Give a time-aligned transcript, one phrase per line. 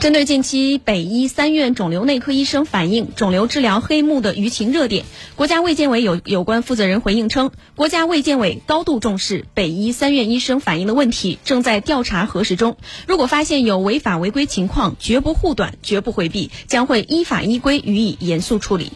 [0.00, 5.04] 针对近期北医三院肿瘤内科医生反映肿瘤治疗黑幕的舆情热点
[5.36, 12.78] 国家卫健委有有关负责人回应称国家卫健委高度重视北医三院医生反映的问题正在调查核实中。
[13.06, 18.92] 如果发现有违法违规情况绝不护短绝不回避将会依法依规予以严肃处理。